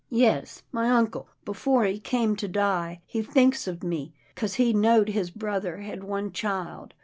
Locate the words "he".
1.85-1.99, 3.05-3.21, 4.55-4.73